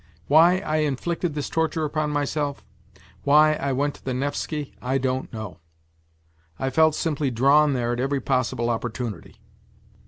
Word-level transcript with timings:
Why 0.27 0.57
I 0.65 0.77
inflicted 0.77 1.35
this 1.35 1.47
torture 1.47 1.85
upon 1.85 2.09
myself, 2.09 2.65
why 3.21 3.53
I 3.53 3.71
went 3.71 3.93
to 3.93 4.03
the 4.03 4.15
Nevsky, 4.15 4.73
I 4.81 4.97
don't 4.97 5.31
know. 5.31 5.59
I 6.57 6.71
felt 6.71 6.95
simply 6.95 7.29
drawn 7.29 7.73
there 7.73 7.93
at 7.93 7.99
every 7.99 8.19
possible 8.19 8.71
opportunity. 8.71 9.35